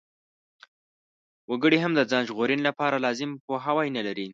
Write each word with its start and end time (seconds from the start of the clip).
وګړي 1.49 1.77
هم 1.81 1.91
د 1.95 2.01
ځان 2.11 2.23
ژغورنې 2.29 2.63
لپاره 2.69 3.01
لازم 3.05 3.29
پوهاوی 3.45 3.87
نلري. 3.97 4.27